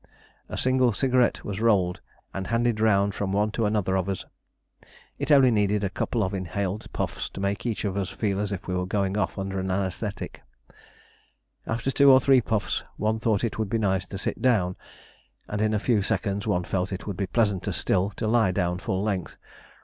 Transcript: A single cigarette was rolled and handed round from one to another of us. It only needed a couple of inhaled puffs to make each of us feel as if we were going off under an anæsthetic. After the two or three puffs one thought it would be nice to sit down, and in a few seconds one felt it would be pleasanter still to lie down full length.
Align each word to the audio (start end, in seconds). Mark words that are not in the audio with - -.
A 0.49 0.57
single 0.57 0.91
cigarette 0.93 1.45
was 1.45 1.59
rolled 1.59 2.01
and 2.33 2.47
handed 2.47 2.79
round 2.79 3.13
from 3.13 3.31
one 3.31 3.51
to 3.51 3.67
another 3.67 3.95
of 3.95 4.09
us. 4.09 4.25
It 5.19 5.31
only 5.31 5.51
needed 5.51 5.83
a 5.83 5.91
couple 5.91 6.23
of 6.23 6.33
inhaled 6.33 6.91
puffs 6.91 7.29
to 7.29 7.39
make 7.39 7.67
each 7.67 7.85
of 7.85 7.95
us 7.95 8.09
feel 8.09 8.39
as 8.39 8.51
if 8.51 8.67
we 8.67 8.73
were 8.73 8.87
going 8.87 9.15
off 9.15 9.37
under 9.37 9.59
an 9.59 9.67
anæsthetic. 9.67 10.37
After 11.67 11.91
the 11.91 11.95
two 11.95 12.11
or 12.11 12.19
three 12.19 12.41
puffs 12.41 12.83
one 12.97 13.19
thought 13.19 13.43
it 13.43 13.59
would 13.59 13.69
be 13.69 13.77
nice 13.77 14.07
to 14.07 14.17
sit 14.17 14.41
down, 14.41 14.75
and 15.47 15.61
in 15.61 15.71
a 15.71 15.77
few 15.79 16.01
seconds 16.01 16.47
one 16.47 16.63
felt 16.63 16.91
it 16.91 17.05
would 17.05 17.15
be 17.15 17.27
pleasanter 17.27 17.71
still 17.71 18.09
to 18.15 18.25
lie 18.27 18.51
down 18.51 18.79
full 18.79 19.03
length. 19.03 19.37